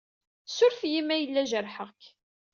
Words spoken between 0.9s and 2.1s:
ma yella jerḥeƔ-k.